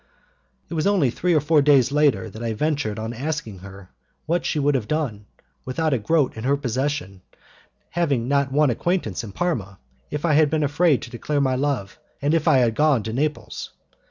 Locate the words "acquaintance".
8.71-9.23